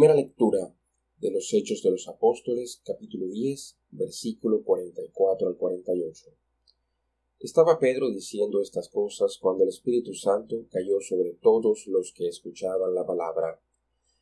Primera 0.00 0.16
lectura 0.18 0.74
de 1.18 1.30
los 1.30 1.52
Hechos 1.52 1.82
de 1.82 1.90
los 1.90 2.08
Apóstoles, 2.08 2.80
capítulo 2.86 3.28
10, 3.28 3.76
versículo 3.90 4.64
44 4.64 5.46
al 5.46 5.58
48. 5.58 6.30
Estaba 7.38 7.78
Pedro 7.78 8.08
diciendo 8.08 8.62
estas 8.62 8.88
cosas 8.88 9.36
cuando 9.36 9.64
el 9.64 9.68
Espíritu 9.68 10.14
Santo 10.14 10.64
cayó 10.70 11.02
sobre 11.02 11.34
todos 11.34 11.86
los 11.86 12.14
que 12.14 12.28
escuchaban 12.28 12.94
la 12.94 13.04
palabra. 13.04 13.60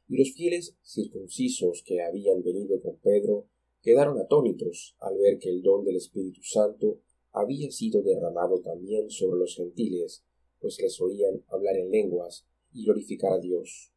Y 0.09 0.17
los 0.17 0.33
fieles 0.33 0.77
circuncisos 0.83 1.85
que 1.87 2.03
habían 2.03 2.43
venido 2.43 2.83
con 2.83 2.97
Pedro 2.97 3.47
quedaron 3.81 4.19
atónitos 4.19 4.97
al 4.99 5.17
ver 5.17 5.39
que 5.39 5.51
el 5.51 5.63
don 5.63 5.85
del 5.85 5.95
Espíritu 5.95 6.43
Santo 6.43 6.99
había 7.31 7.71
sido 7.71 8.03
derramado 8.03 8.63
también 8.63 9.11
sobre 9.11 9.39
los 9.39 9.55
gentiles, 9.55 10.25
pues 10.59 10.81
les 10.81 11.01
oían 11.01 11.45
hablar 11.47 11.77
en 11.77 11.93
lenguas 11.93 12.49
y 12.73 12.85
glorificar 12.85 13.35
a 13.35 13.39
Dios. 13.39 13.93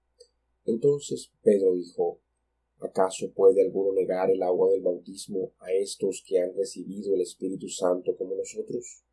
Entonces 0.65 1.31
Pedro 1.41 1.73
dijo, 1.73 2.19
¿Acaso 2.81 3.31
puede 3.31 3.61
alguno 3.61 3.93
negar 3.93 4.31
el 4.31 4.41
agua 4.41 4.71
del 4.71 4.81
bautismo 4.81 5.51
a 5.59 5.71
estos 5.71 6.23
que 6.25 6.39
han 6.39 6.55
recibido 6.55 7.13
el 7.13 7.21
Espíritu 7.21 7.69
Santo 7.69 8.17
como 8.17 8.35
nosotros? 8.35 9.03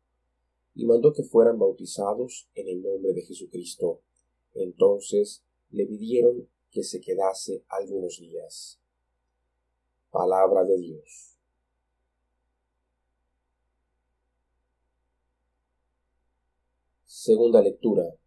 Y 0.73 0.85
mandó 0.85 1.13
que 1.13 1.21
fueran 1.21 1.59
bautizados 1.59 2.49
en 2.55 2.67
el 2.67 2.81
nombre 2.81 3.13
de 3.13 3.21
Jesucristo. 3.21 4.01
Entonces 4.55 5.43
le 5.69 5.85
pidieron 5.85 6.49
que 6.71 6.83
se 6.83 6.99
quedase 6.99 7.63
algunos 7.67 8.19
días. 8.19 8.79
Palabra 10.09 10.63
de 10.63 10.77
Dios. 10.79 11.37
Segunda 17.05 17.61
lectura 17.61 18.18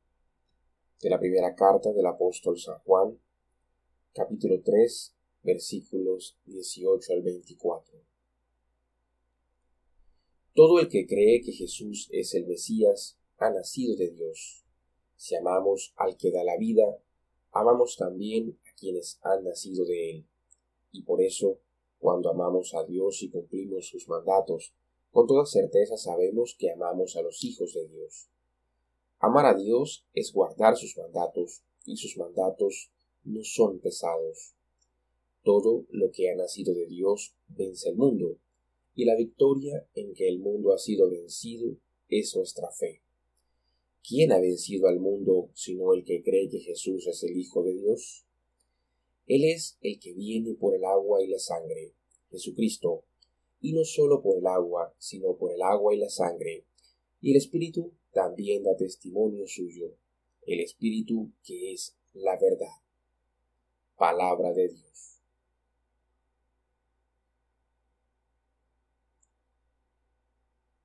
de 1.03 1.11
la 1.11 1.19
primera 1.19 1.57
carta 1.57 1.93
del 1.93 2.07
apóstol 2.07 2.57
San 2.61 2.79
Juan, 2.85 3.19
capítulo 4.15 4.63
3, 4.63 5.13
versículos 5.43 6.39
18 6.47 7.13
al 7.13 7.23
24. 7.23 7.99
Todo 10.55 10.79
el 10.79 10.89
que 10.89 11.05
cree 11.09 11.43
que 11.43 11.51
Jesús 11.51 12.09
es 12.13 12.35
el 12.35 12.47
Mesías 12.47 13.19
ha 13.39 13.51
nacido 13.51 13.97
de 13.97 14.11
Dios. 14.13 14.65
Si 15.17 15.35
amamos 15.35 15.93
al 15.97 16.17
que 16.17 16.31
da 16.31 16.45
la 16.45 16.57
vida, 16.57 16.85
amamos 17.51 17.97
también 17.97 18.57
a 18.71 18.77
quienes 18.77 19.19
han 19.23 19.43
nacido 19.43 19.85
de 19.85 20.11
él. 20.11 20.27
Y 20.93 21.03
por 21.03 21.21
eso, 21.21 21.59
cuando 21.99 22.31
amamos 22.31 22.75
a 22.75 22.85
Dios 22.85 23.25
y 23.25 23.29
cumplimos 23.29 23.89
sus 23.89 24.07
mandatos, 24.09 24.73
con 25.11 25.27
toda 25.27 25.47
certeza 25.47 25.97
sabemos 25.97 26.55
que 26.57 26.71
amamos 26.71 27.17
a 27.17 27.23
los 27.23 27.43
hijos 27.43 27.75
de 27.75 27.89
Dios. 27.89 28.29
Amar 29.25 29.47
a 29.47 29.55
Dios 29.55 30.05
es 30.15 30.33
guardar 30.33 30.77
sus 30.77 30.99
mandatos, 30.99 31.63
y 31.87 31.97
sus 31.97 32.17
mandatos 32.17 32.91
no 33.23 33.45
son 33.45 33.79
pesados. 33.79 34.57
Todo 35.45 35.87
lo 35.91 36.11
que 36.11 36.29
ha 36.29 36.35
nacido 36.35 36.75
de 36.75 36.87
Dios 36.87 37.37
vence 37.47 37.91
el 37.91 37.95
mundo, 37.95 38.41
y 38.97 39.05
la 39.05 39.15
victoria 39.15 39.87
en 39.95 40.13
que 40.15 40.27
el 40.27 40.41
mundo 40.41 40.73
ha 40.73 40.79
sido 40.79 41.09
vencido 41.09 41.77
es 42.09 42.35
nuestra 42.35 42.69
fe. 42.73 43.01
¿Quién 44.03 44.33
ha 44.33 44.41
vencido 44.41 44.89
al 44.89 44.99
mundo 44.99 45.51
sino 45.55 45.95
el 45.95 46.03
que 46.03 46.25
cree 46.25 46.49
que 46.49 46.59
Jesús 46.59 47.07
es 47.07 47.23
el 47.23 47.39
Hijo 47.39 47.63
de 47.63 47.75
Dios? 47.75 48.27
Él 49.29 49.45
es 49.45 49.79
el 49.83 50.01
que 50.01 50.15
viene 50.15 50.55
por 50.55 50.75
el 50.75 50.85
agua 50.85 51.23
y 51.23 51.29
la 51.29 51.39
sangre, 51.39 51.95
Jesucristo, 52.33 53.05
y 53.61 53.73
no 53.73 53.85
solo 53.85 54.21
por 54.21 54.37
el 54.39 54.49
agua, 54.49 54.93
sino 54.99 55.37
por 55.37 55.53
el 55.53 55.63
agua 55.63 55.95
y 55.95 55.99
la 55.99 56.09
sangre, 56.09 56.67
y 57.21 57.31
el 57.31 57.37
Espíritu 57.37 57.93
también 58.13 58.63
da 58.63 58.77
testimonio 58.77 59.47
suyo, 59.47 59.97
el 60.47 60.61
Espíritu 60.61 61.33
que 61.43 61.73
es 61.73 61.97
la 62.13 62.39
verdad. 62.39 62.77
Palabra 63.97 64.53
de 64.53 64.69
Dios. 64.69 65.21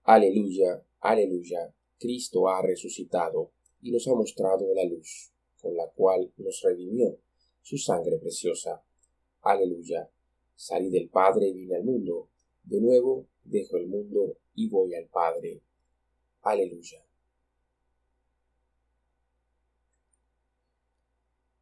Aleluya, 0.04 0.86
aleluya, 1.02 1.74
Cristo 2.00 2.48
ha 2.48 2.62
resucitado 2.62 3.52
y 3.82 3.92
nos 3.92 4.08
ha 4.08 4.14
mostrado 4.14 4.74
la 4.74 4.86
luz, 4.86 5.34
con 5.62 5.76
la 5.76 5.90
cual 5.90 6.32
nos 6.38 6.62
redimió 6.62 7.18
su 7.62 7.78
sangre 7.78 8.18
preciosa. 8.18 8.82
Aleluya, 9.42 10.10
salí 10.56 10.90
del 10.90 11.10
Padre 11.10 11.50
y 11.50 11.54
vine 11.54 11.76
al 11.76 11.84
mundo, 11.84 12.30
de 12.64 12.80
nuevo 12.80 13.28
dejo 13.44 13.76
el 13.76 13.88
mundo 13.88 14.38
y 14.56 14.70
voy 14.70 14.96
al 14.96 15.08
Padre. 15.08 15.62
Aleluya. 16.42 17.07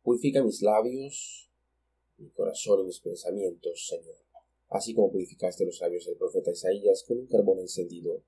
Purifica 0.05 0.43
mis 0.43 0.61
labios, 0.61 1.49
mi 2.19 2.29
corazón 2.29 2.81
y 2.81 2.83
mis 2.83 2.99
pensamientos, 2.99 3.87
Señor, 3.87 4.17
así 4.69 4.93
como 4.93 5.11
purificaste 5.11 5.65
los 5.65 5.81
labios 5.81 6.05
del 6.05 6.15
profeta 6.15 6.51
Isaías 6.51 7.03
con 7.07 7.17
un 7.17 7.25
carbón 7.25 7.57
encendido. 7.61 8.21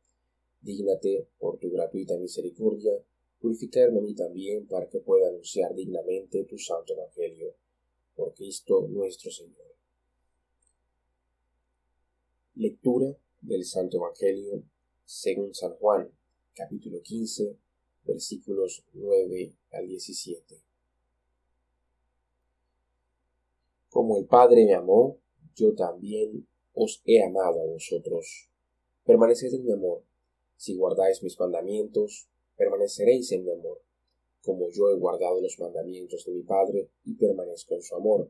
Dígnate, 0.60 1.28
por 1.38 1.60
tu 1.60 1.70
gratuita 1.70 2.18
misericordia, 2.18 2.94
purificarme 3.40 4.00
a 4.00 4.02
mí 4.02 4.16
también 4.16 4.66
para 4.66 4.90
que 4.90 5.02
pueda 5.02 5.30
anunciar 5.30 5.76
dignamente 5.76 6.46
tu 6.46 6.58
santo 6.58 6.94
Evangelio. 6.94 7.54
Por 8.16 8.34
Cristo 8.34 8.88
nuestro 8.90 9.30
Señor. 9.30 9.76
Lectura 12.56 13.16
del 13.42 13.64
Santo 13.64 13.98
Evangelio 13.98 14.64
según 15.06 15.54
San 15.54 15.76
Juan, 15.76 16.12
capítulo 16.56 17.04
15, 17.04 17.56
versículos 18.04 18.84
9 18.94 19.54
al 19.74 19.88
17. 19.88 20.66
Como 23.97 24.16
el 24.19 24.28
Padre 24.28 24.63
me 24.63 24.75
amó, 24.75 25.18
yo 25.56 25.74
también 25.74 26.47
os 26.75 27.02
he 27.03 27.19
amado 27.19 27.59
a 27.59 27.66
vosotros. 27.66 28.47
Permaneced 29.03 29.52
en 29.56 29.66
mi 29.66 29.72
amor. 29.72 30.03
Si 30.56 30.75
guardáis 30.75 31.24
mis 31.24 31.40
mandamientos, 31.40 32.30
permaneceréis 32.56 33.31
en 33.31 33.44
mi 33.44 33.50
amor, 33.50 33.81
como 34.44 34.69
yo 34.69 34.91
he 34.91 35.00
guardado 35.00 35.41
los 35.41 35.58
mandamientos 35.58 36.25
de 36.25 36.34
mi 36.34 36.44
Padre 36.44 36.91
y 37.06 37.16
permanezco 37.16 37.74
en 37.74 37.81
su 37.81 37.96
amor. 37.96 38.30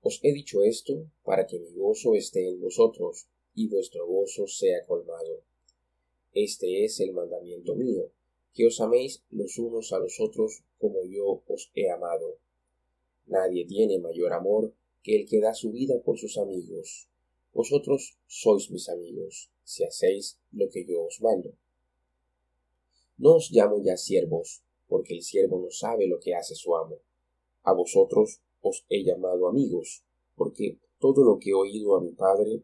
Os 0.00 0.20
he 0.22 0.32
dicho 0.32 0.62
esto 0.62 1.10
para 1.24 1.44
que 1.48 1.58
mi 1.58 1.72
gozo 1.74 2.14
esté 2.14 2.48
en 2.48 2.60
vosotros 2.60 3.26
y 3.52 3.66
vuestro 3.66 4.06
gozo 4.06 4.46
sea 4.46 4.86
colmado. 4.86 5.42
Este 6.32 6.84
es 6.84 7.00
el 7.00 7.12
mandamiento 7.12 7.74
mío, 7.74 8.12
que 8.52 8.64
os 8.64 8.80
améis 8.80 9.24
los 9.30 9.58
unos 9.58 9.92
a 9.92 9.98
los 9.98 10.20
otros 10.20 10.62
como 10.78 11.02
yo 11.02 11.42
os 11.48 11.72
he 11.74 11.90
amado. 11.90 12.38
Nadie 13.26 13.66
tiene 13.66 13.98
mayor 13.98 14.32
amor 14.32 14.72
que 15.04 15.16
el 15.20 15.28
que 15.28 15.38
da 15.38 15.52
su 15.54 15.70
vida 15.70 16.00
por 16.02 16.18
sus 16.18 16.38
amigos. 16.38 17.08
Vosotros 17.52 18.16
sois 18.26 18.70
mis 18.70 18.88
amigos, 18.88 19.50
si 19.62 19.84
hacéis 19.84 20.40
lo 20.50 20.70
que 20.70 20.84
yo 20.88 21.04
os 21.04 21.20
mando. 21.20 21.50
No 23.18 23.36
os 23.36 23.50
llamo 23.52 23.82
ya 23.84 23.96
siervos, 23.98 24.62
porque 24.88 25.14
el 25.14 25.22
siervo 25.22 25.60
no 25.60 25.70
sabe 25.70 26.08
lo 26.08 26.18
que 26.18 26.34
hace 26.34 26.54
su 26.54 26.74
amo. 26.74 26.98
A 27.64 27.74
vosotros 27.74 28.40
os 28.62 28.86
he 28.88 29.04
llamado 29.04 29.46
amigos, 29.46 30.02
porque 30.36 30.78
todo 30.98 31.22
lo 31.22 31.38
que 31.38 31.50
he 31.50 31.54
oído 31.54 31.96
a 31.96 32.00
mi 32.00 32.12
Padre 32.12 32.62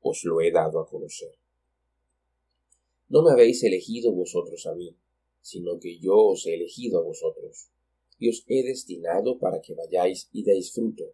os 0.00 0.24
lo 0.24 0.40
he 0.40 0.50
dado 0.50 0.80
a 0.80 0.86
conocer. 0.86 1.36
No 3.10 3.22
me 3.22 3.30
habéis 3.30 3.62
elegido 3.62 4.10
vosotros 4.10 4.66
a 4.66 4.74
mí, 4.74 4.96
sino 5.42 5.78
que 5.78 5.98
yo 5.98 6.16
os 6.16 6.46
he 6.46 6.54
elegido 6.54 6.98
a 6.98 7.02
vosotros, 7.02 7.68
y 8.18 8.30
os 8.30 8.42
he 8.48 8.62
destinado 8.62 9.38
para 9.38 9.60
que 9.60 9.74
vayáis 9.74 10.30
y 10.32 10.42
deis 10.42 10.72
fruto, 10.72 11.12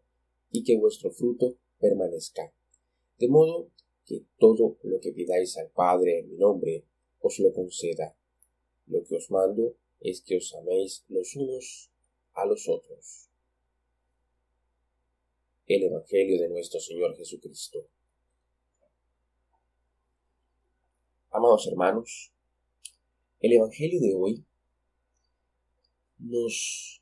y 0.50 0.64
que 0.64 0.78
vuestro 0.78 1.10
fruto 1.10 1.56
permanezca. 1.78 2.52
De 3.18 3.28
modo 3.28 3.70
que 4.04 4.24
todo 4.38 4.78
lo 4.82 5.00
que 5.00 5.12
pidáis 5.12 5.56
al 5.56 5.70
Padre 5.70 6.20
en 6.20 6.30
mi 6.30 6.36
nombre, 6.36 6.84
os 7.20 7.38
lo 7.38 7.52
conceda. 7.52 8.16
Lo 8.86 9.04
que 9.04 9.16
os 9.16 9.30
mando 9.30 9.76
es 10.00 10.22
que 10.22 10.38
os 10.38 10.54
améis 10.54 11.04
los 11.08 11.36
unos 11.36 11.90
a 12.34 12.46
los 12.46 12.68
otros. 12.68 13.28
El 15.66 15.84
Evangelio 15.84 16.40
de 16.40 16.48
nuestro 16.48 16.80
Señor 16.80 17.16
Jesucristo. 17.16 17.86
Amados 21.30 21.68
hermanos, 21.68 22.32
el 23.40 23.52
Evangelio 23.52 24.00
de 24.00 24.14
hoy 24.14 24.44
nos 26.18 27.00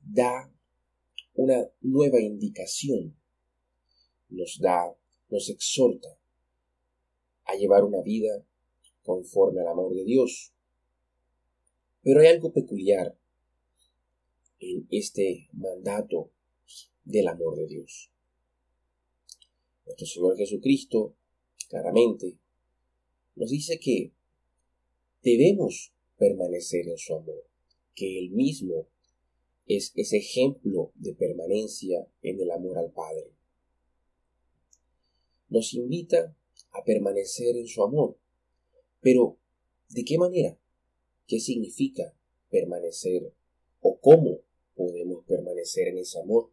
da 0.00 0.50
una 1.36 1.70
nueva 1.82 2.20
indicación, 2.20 3.16
nos 4.28 4.58
da, 4.58 4.96
nos 5.28 5.48
exhorta 5.50 6.08
a 7.44 7.54
llevar 7.54 7.84
una 7.84 8.02
vida 8.02 8.44
conforme 9.02 9.60
al 9.60 9.68
amor 9.68 9.94
de 9.94 10.04
Dios. 10.04 10.52
Pero 12.02 12.20
hay 12.20 12.28
algo 12.28 12.52
peculiar 12.52 13.16
en 14.58 14.86
este 14.90 15.48
mandato 15.52 16.30
del 17.04 17.28
amor 17.28 17.56
de 17.56 17.66
Dios. 17.66 18.10
Nuestro 19.84 20.06
Señor 20.06 20.36
Jesucristo 20.36 21.14
claramente 21.68 22.38
nos 23.36 23.50
dice 23.50 23.78
que 23.78 24.12
debemos 25.22 25.92
permanecer 26.16 26.88
en 26.88 26.96
su 26.96 27.14
amor, 27.14 27.46
que 27.94 28.18
Él 28.18 28.30
mismo 28.30 28.88
es 29.66 29.92
ese 29.96 30.18
ejemplo 30.18 30.92
de 30.94 31.14
permanencia 31.14 32.06
en 32.22 32.40
amor 32.50 32.78
al 32.78 32.92
Padre. 32.92 33.32
Nos 35.48 35.74
invita 35.74 36.36
a 36.72 36.84
permanecer 36.84 37.56
en 37.56 37.66
su 37.66 37.82
amor. 37.82 38.16
Pero, 39.00 39.38
¿de 39.88 40.04
qué 40.04 40.18
manera? 40.18 40.58
¿Qué 41.26 41.40
significa 41.40 42.14
permanecer 42.50 43.32
o 43.80 43.98
cómo 44.00 44.40
podemos 44.74 45.24
permanecer 45.24 45.88
en 45.88 45.98
ese 45.98 46.20
amor? 46.20 46.50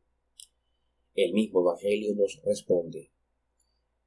El 1.16 1.34
mismo 1.34 1.62
Evangelio 1.62 2.16
nos 2.16 2.42
responde, 2.44 3.12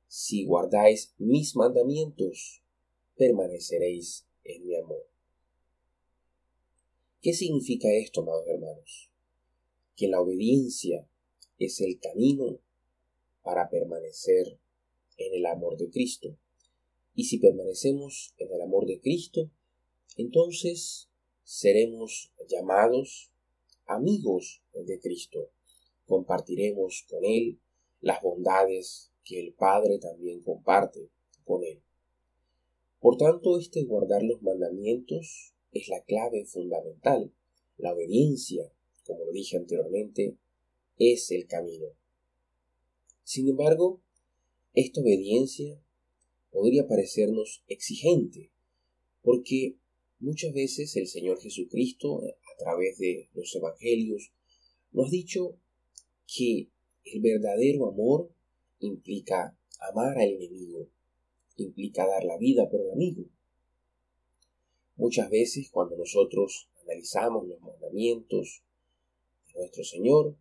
si 0.09 0.45
guardáis 0.45 1.15
mis 1.19 1.55
mandamientos, 1.55 2.63
permaneceréis 3.17 4.27
en 4.45 4.67
mi 4.67 4.77
amor. 4.77 5.16
¿Qué 7.27 7.33
significa 7.33 7.93
esto, 7.93 8.21
amados 8.21 8.47
hermanos? 8.47 9.11
Que 9.97 10.07
la 10.07 10.21
obediencia 10.21 11.11
es 11.59 11.81
el 11.81 11.99
camino 11.99 12.61
para 13.43 13.69
permanecer 13.69 14.61
en 15.17 15.35
el 15.35 15.45
amor 15.47 15.77
de 15.77 15.91
Cristo. 15.91 16.39
Y 17.17 17.25
si 17.25 17.39
permanecemos 17.39 18.33
en 18.39 18.53
el 18.53 18.61
amor 18.63 18.87
de 18.87 19.01
Cristo, 19.01 19.51
entonces 20.17 21.09
seremos 21.43 22.33
llamados 22.47 23.33
amigos 23.87 24.63
de 24.73 25.01
Cristo. 25.01 25.51
Compartiremos 26.07 27.07
con 27.11 27.25
Él 27.25 27.59
las 28.03 28.23
bondades 28.23 29.11
que 29.25 29.41
el 29.41 29.53
Padre 29.53 29.99
también 29.99 30.43
comparte 30.45 31.11
con 31.45 31.65
Él. 31.65 31.83
Por 33.01 33.17
tanto, 33.17 33.59
este 33.59 33.83
guardar 33.83 34.23
los 34.23 34.43
mandamientos 34.43 35.56
es 35.73 35.89
la 35.89 36.03
clave 36.03 36.45
fundamental. 36.45 37.33
La 37.79 37.93
obediencia, 37.93 38.73
como 39.05 39.25
lo 39.25 39.33
dije 39.33 39.57
anteriormente, 39.57 40.37
es 40.99 41.31
el 41.31 41.47
camino. 41.47 41.87
Sin 43.23 43.49
embargo, 43.49 44.01
esta 44.73 45.01
obediencia 45.01 45.81
podría 46.51 46.87
parecernos 46.87 47.65
exigente, 47.69 48.51
porque 49.23 49.77
muchas 50.21 50.55
veces 50.55 50.97
el 50.97 51.07
Señor 51.07 51.41
Jesucristo, 51.41 52.23
a 52.23 52.59
través 52.59 52.99
de 52.99 53.29
los 53.35 53.55
Evangelios, 53.55 54.33
nos 54.93 55.09
ha 55.09 55.11
dicho 55.11 55.59
que 56.27 56.71
el 57.05 57.21
verdadero 57.21 57.89
amor 57.89 58.31
implica 58.81 59.59
amar 59.81 60.19
al 60.19 60.31
enemigo, 60.31 60.89
implica 61.57 62.07
dar 62.07 62.25
la 62.25 62.39
vida 62.39 62.69
por 62.71 62.81
el 62.81 62.91
amigo. 62.93 63.25
Muchas 64.97 65.31
veces 65.31 65.71
cuando 65.71 65.97
nosotros 65.97 66.69
analizamos 66.83 67.47
los 67.47 67.61
mandamientos 67.61 68.63
de 69.49 69.61
nuestro 69.61 69.85
Señor, 69.85 70.37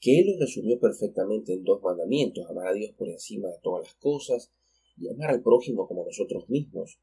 que 0.00 0.20
Él 0.20 0.26
los 0.28 0.38
resumió 0.38 0.78
perfectamente 0.78 1.52
en 1.52 1.64
dos 1.64 1.82
mandamientos, 1.82 2.48
amar 2.48 2.68
a 2.68 2.74
Dios 2.74 2.92
por 2.96 3.08
encima 3.08 3.48
de 3.48 3.58
todas 3.62 3.88
las 3.88 3.94
cosas 3.96 4.52
y 4.96 5.08
amar 5.08 5.30
al 5.30 5.42
prójimo 5.42 5.88
como 5.88 6.04
nosotros 6.04 6.48
mismos. 6.48 7.00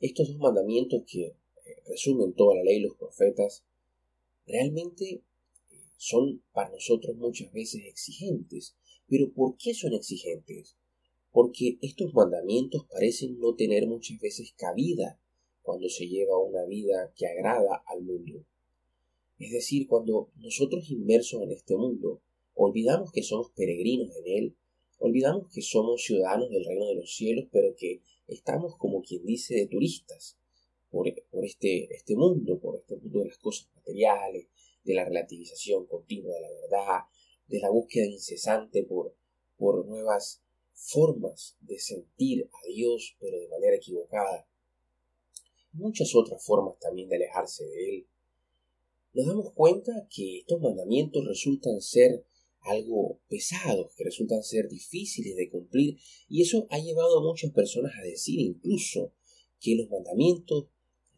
Estos 0.00 0.28
dos 0.28 0.38
mandamientos 0.38 1.02
que 1.06 1.22
eh, 1.22 1.34
resumen 1.86 2.34
toda 2.34 2.56
la 2.56 2.62
ley 2.62 2.76
y 2.76 2.82
los 2.82 2.96
profetas, 2.96 3.64
realmente 4.46 5.04
eh, 5.14 5.22
son 5.96 6.42
para 6.52 6.70
nosotros 6.70 7.16
muchas 7.16 7.52
veces 7.52 7.82
exigentes. 7.86 8.76
Pero 9.08 9.32
¿por 9.32 9.56
qué 9.56 9.72
son 9.72 9.94
exigentes? 9.94 10.76
Porque 11.32 11.78
estos 11.80 12.12
mandamientos 12.12 12.86
parecen 12.90 13.38
no 13.40 13.54
tener 13.54 13.86
muchas 13.86 14.20
veces 14.20 14.52
cabida 14.56 15.18
cuando 15.66 15.88
se 15.88 16.06
lleva 16.06 16.38
una 16.38 16.64
vida 16.64 17.12
que 17.16 17.26
agrada 17.26 17.82
al 17.86 18.02
mundo. 18.02 18.44
Es 19.38 19.50
decir, 19.50 19.88
cuando 19.88 20.30
nosotros 20.36 20.88
inmersos 20.90 21.42
en 21.42 21.50
este 21.50 21.76
mundo 21.76 22.22
olvidamos 22.54 23.10
que 23.10 23.24
somos 23.24 23.50
peregrinos 23.50 24.16
en 24.16 24.26
él, 24.26 24.56
olvidamos 24.98 25.52
que 25.52 25.60
somos 25.60 26.04
ciudadanos 26.04 26.48
del 26.50 26.64
reino 26.64 26.86
de 26.86 26.94
los 26.94 27.14
cielos, 27.14 27.48
pero 27.50 27.74
que 27.76 28.00
estamos 28.28 28.76
como 28.76 29.02
quien 29.02 29.26
dice 29.26 29.56
de 29.56 29.66
turistas 29.66 30.38
por, 30.88 31.08
este, 31.08 31.94
este 31.94 32.14
mundo, 32.14 32.60
por 32.60 32.76
este 32.76 32.96
mundo 32.96 33.18
de 33.18 33.26
las 33.26 33.38
cosas 33.38 33.68
materiales, 33.74 34.46
de 34.84 34.94
la 34.94 35.04
relativización 35.04 35.84
continua 35.86 36.32
de 36.32 36.40
la 36.40 36.50
verdad, 36.50 37.00
de 37.48 37.58
la 37.58 37.70
búsqueda 37.70 38.06
incesante 38.06 38.84
por, 38.84 39.16
por 39.58 39.84
nuevas 39.84 40.42
formas 40.72 41.56
de 41.60 41.78
sentir 41.80 42.48
a 42.52 42.68
Dios, 42.68 43.16
pero 43.18 43.40
de 43.40 43.48
manera 43.48 43.76
equivocada 43.76 44.46
muchas 45.76 46.14
otras 46.14 46.44
formas 46.44 46.78
también 46.80 47.08
de 47.08 47.16
alejarse 47.16 47.64
de 47.64 47.88
Él, 47.88 48.06
nos 49.14 49.26
damos 49.26 49.52
cuenta 49.52 50.06
que 50.10 50.40
estos 50.40 50.60
mandamientos 50.60 51.24
resultan 51.26 51.80
ser 51.80 52.26
algo 52.60 53.20
pesados, 53.28 53.94
que 53.96 54.04
resultan 54.04 54.42
ser 54.42 54.68
difíciles 54.68 55.36
de 55.36 55.48
cumplir, 55.48 55.98
y 56.28 56.42
eso 56.42 56.66
ha 56.70 56.78
llevado 56.78 57.18
a 57.18 57.22
muchas 57.22 57.52
personas 57.52 57.92
a 57.98 58.02
decir 58.02 58.40
incluso 58.40 59.12
que 59.60 59.76
los 59.76 59.88
mandamientos 59.88 60.66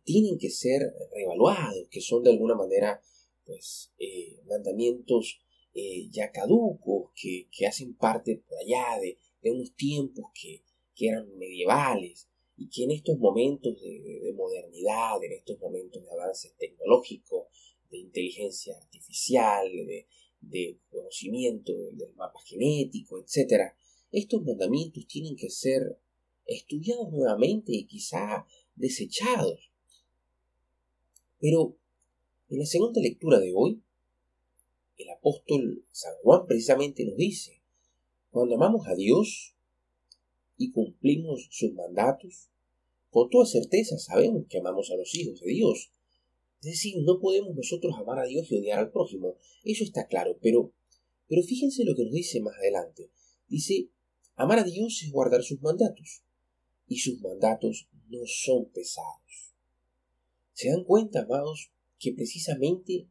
tienen 0.04 0.38
que 0.38 0.50
ser 0.50 0.94
reevaluados, 1.12 1.88
que 1.90 2.00
son 2.00 2.22
de 2.22 2.30
alguna 2.30 2.54
manera 2.54 3.00
pues 3.44 3.92
eh, 3.98 4.40
mandamientos 4.46 5.40
eh, 5.74 6.08
ya 6.10 6.30
caducos, 6.30 7.10
que, 7.14 7.48
hacen 7.66 7.94
parte 7.94 8.42
por 8.46 8.58
allá 8.58 9.00
de, 9.00 9.18
unos 9.50 9.74
tiempos 9.74 10.26
que, 10.34 10.62
que 10.94 11.08
eran 11.08 11.36
medievales, 11.38 12.27
y 12.58 12.68
que 12.68 12.84
en 12.84 12.90
estos 12.90 13.18
momentos 13.18 13.80
de, 13.80 14.32
modernidad, 14.34 15.22
en 15.22 15.32
estos 15.32 15.60
momentos 15.60 16.02
de 16.02 16.10
avances 16.10 16.54
tecnológicos, 16.58 17.46
de 17.88 17.98
inteligencia 17.98 18.76
artificial, 18.76 19.70
de, 20.40 20.78
conocimiento 20.90 21.72
del, 21.72 22.12
mapa 22.16 22.40
genético, 22.44 23.20
etc., 23.20 23.72
estos 24.10 24.42
mandamientos 24.42 25.06
tienen 25.06 25.36
que 25.36 25.50
ser 25.50 26.00
estudiados 26.46 27.12
nuevamente 27.12 27.72
y 27.72 27.86
quizá 27.86 28.44
desechados. 28.74 29.70
Pero 31.38 31.76
en 32.48 32.58
la 32.58 32.66
segunda 32.66 33.00
lectura 33.00 33.38
de 33.38 33.52
hoy, 33.54 33.82
el 34.96 35.10
apóstol 35.10 35.86
San 35.92 36.12
Juan 36.22 36.46
precisamente 36.46 37.04
nos 37.04 37.16
dice, 37.16 37.62
cuando 38.30 38.56
amamos 38.56 38.88
a 38.88 38.96
Dios, 38.96 39.54
y 40.58 40.72
cumplimos 40.72 41.48
sus 41.50 41.72
mandatos, 41.72 42.50
con 43.10 43.30
toda 43.30 43.46
certeza 43.46 43.96
sabemos 43.96 44.44
que 44.48 44.58
amamos 44.58 44.90
a 44.90 44.96
los 44.96 45.14
hijos 45.14 45.40
de 45.40 45.50
Dios. 45.50 45.90
Es 46.60 46.72
decir, 46.72 46.96
no 47.04 47.20
podemos 47.20 47.54
nosotros 47.54 47.94
amar 47.96 48.18
a 48.18 48.26
Dios 48.26 48.50
y 48.50 48.56
odiar 48.56 48.80
al 48.80 48.90
prójimo. 48.90 49.36
Eso 49.64 49.84
está 49.84 50.06
claro, 50.06 50.36
pero, 50.42 50.72
pero 51.28 51.42
fíjense 51.42 51.84
lo 51.84 51.94
que 51.94 52.04
nos 52.04 52.12
dice 52.12 52.40
más 52.40 52.56
adelante. 52.58 53.10
Dice, 53.46 53.88
amar 54.34 54.58
a 54.58 54.64
Dios 54.64 55.02
es 55.02 55.10
guardar 55.10 55.42
sus 55.42 55.62
mandatos, 55.62 56.22
y 56.88 56.98
sus 56.98 57.20
mandatos 57.20 57.88
no 58.08 58.20
son 58.26 58.70
pesados. 58.70 59.54
¿Se 60.52 60.70
dan 60.70 60.84
cuenta, 60.84 61.22
amados, 61.22 61.70
que 61.98 62.12
precisamente 62.12 63.08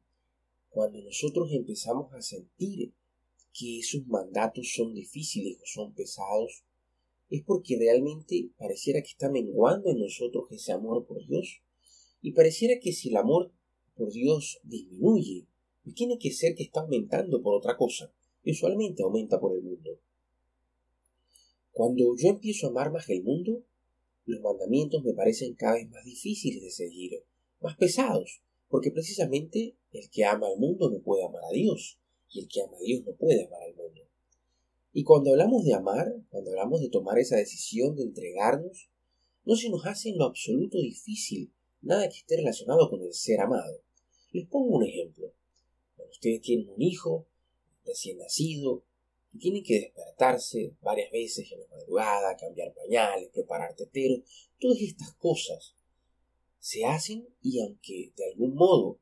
cuando 0.69 1.01
nosotros 1.01 1.49
empezamos 1.53 2.13
a 2.13 2.21
sentir 2.21 2.93
que 3.53 3.79
esos 3.79 4.05
mandatos 4.07 4.73
son 4.75 4.93
difíciles 4.93 5.57
o 5.61 5.65
son 5.65 5.93
pesados, 5.93 6.63
es 7.29 7.43
porque 7.43 7.77
realmente 7.77 8.49
pareciera 8.57 9.01
que 9.01 9.09
está 9.09 9.29
menguando 9.29 9.89
en 9.89 9.99
nosotros 9.99 10.45
ese 10.51 10.71
amor 10.71 11.05
por 11.05 11.25
Dios. 11.25 11.61
Y 12.21 12.31
pareciera 12.31 12.79
que 12.79 12.93
si 12.93 13.09
el 13.09 13.17
amor 13.17 13.51
por 13.95 14.11
Dios 14.11 14.59
disminuye, 14.63 15.47
tiene 15.93 16.17
que 16.17 16.31
ser 16.31 16.55
que 16.55 16.63
está 16.63 16.81
aumentando 16.81 17.41
por 17.41 17.55
otra 17.55 17.77
cosa. 17.77 18.13
Y 18.43 18.51
usualmente 18.51 19.03
aumenta 19.03 19.39
por 19.39 19.55
el 19.55 19.63
mundo. 19.63 19.99
Cuando 21.71 22.15
yo 22.17 22.29
empiezo 22.29 22.67
a 22.67 22.69
amar 22.69 22.91
más 22.91 23.09
el 23.09 23.23
mundo, 23.23 23.63
los 24.25 24.41
mandamientos 24.41 25.03
me 25.03 25.13
parecen 25.13 25.53
cada 25.53 25.75
vez 25.75 25.89
más 25.89 26.03
difíciles 26.03 26.61
de 26.61 26.71
seguir, 26.71 27.23
más 27.61 27.77
pesados, 27.77 28.41
porque 28.69 28.91
precisamente 28.91 29.75
el 29.91 30.09
que 30.09 30.25
ama 30.25 30.47
al 30.47 30.59
mundo 30.59 30.89
no 30.89 30.99
puede 30.99 31.23
amar 31.23 31.43
a 31.43 31.53
Dios, 31.53 31.99
y 32.29 32.41
el 32.41 32.47
que 32.47 32.61
ama 32.61 32.77
a 32.77 32.81
Dios 32.81 33.03
no 33.05 33.13
puede 33.13 33.45
amar 33.45 33.61
al 33.61 33.75
mundo. 33.75 34.01
Y 34.93 35.03
cuando 35.03 35.31
hablamos 35.31 35.63
de 35.63 35.73
amar, 35.73 36.13
cuando 36.29 36.51
hablamos 36.51 36.81
de 36.81 36.89
tomar 36.89 37.19
esa 37.19 37.35
decisión 37.35 37.95
de 37.95 38.03
entregarnos, 38.03 38.89
no 39.45 39.55
se 39.55 39.69
nos 39.69 39.85
hace 39.85 40.09
en 40.09 40.17
lo 40.17 40.25
absoluto 40.25 40.79
difícil 40.79 41.53
nada 41.81 42.09
que 42.09 42.17
esté 42.17 42.37
relacionado 42.37 42.89
con 42.89 43.01
el 43.01 43.13
ser 43.13 43.39
amado. 43.41 43.81
Les 44.31 44.47
pongo 44.47 44.77
un 44.77 44.85
ejemplo. 44.85 45.33
Cuando 45.95 46.11
ustedes 46.11 46.41
tienen 46.41 46.69
un 46.69 46.81
hijo 46.81 47.27
recién 47.85 48.17
nacido, 48.17 48.83
y 49.33 49.39
tienen 49.39 49.63
que 49.63 49.79
despertarse 49.79 50.75
varias 50.81 51.11
veces 51.11 51.51
en 51.51 51.59
la 51.59 51.67
madrugada, 51.67 52.37
cambiar 52.37 52.73
pañales, 52.73 53.29
preparar 53.29 53.75
tetero, 53.75 54.23
todas 54.59 54.81
estas 54.81 55.13
cosas 55.15 55.75
se 56.59 56.85
hacen 56.85 57.27
y 57.41 57.61
aunque 57.61 58.11
de 58.15 58.25
algún 58.31 58.55
modo 58.55 58.99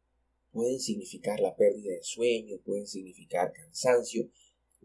pueden 0.52 0.80
significar 0.80 1.40
la 1.40 1.56
pérdida 1.56 1.94
de 1.94 2.04
sueño, 2.04 2.60
pueden 2.64 2.88
significar 2.88 3.52
cansancio, 3.54 4.30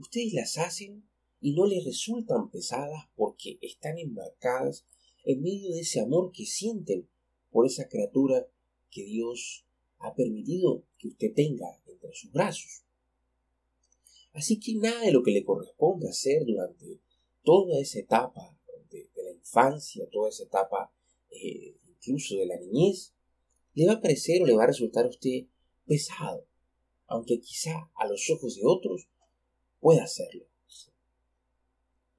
ustedes 0.01 0.33
las 0.33 0.59
hacen 0.59 1.05
y 1.41 1.53
no 1.53 1.67
les 1.67 1.85
resultan 1.85 2.51
pesadas 2.51 3.09
porque 3.17 3.59
están 3.61 3.99
embarcadas 3.99 4.87
en 5.25 5.43
medio 5.43 5.73
de 5.73 5.81
ese 5.81 6.01
amor 6.01 6.33
que 6.33 6.47
sienten 6.47 7.09
por 7.51 7.67
esa 7.67 7.89
criatura 7.89 8.47
que 8.91 9.05
Dios 9.05 9.67
ha 9.99 10.15
permitido 10.15 10.85
que 10.99 11.09
usted 11.09 11.33
tenga 11.35 11.67
entre 11.87 12.13
sus 12.15 12.33
brazos. 12.33 12.85
Así 14.33 14.59
que 14.59 14.75
nada 14.75 15.03
de 15.03 15.13
lo 15.13 15.23
que 15.23 15.33
le 15.33 15.45
corresponde 15.45 16.09
hacer 16.09 16.45
durante 16.47 17.01
toda 17.43 17.79
esa 17.81 17.99
etapa 17.99 18.57
de, 18.91 19.11
la 19.17 19.33
infancia, 19.33 20.09
toda 20.11 20.29
esa 20.29 20.45
etapa 20.45 20.93
eh, 21.31 21.77
incluso 21.89 22.37
de 22.37 22.47
la 22.47 22.59
niñez, 22.59 23.13
le 23.75 23.87
va 23.87 23.95
a 23.95 24.01
parecer 24.01 24.43
o 24.43 24.47
le 24.47 24.55
va 24.55 24.65
a 24.65 24.69
resultar 24.69 25.05
a 25.05 25.09
usted 25.09 25.47
pesado, 25.87 26.47
aunque 27.07 27.41
quizá 27.41 27.91
a 27.95 28.07
los 28.07 28.29
ojos 28.31 28.57
de 28.57 28.63
otros 28.65 29.09
pueda 29.81 30.05
hacerlo. 30.05 30.45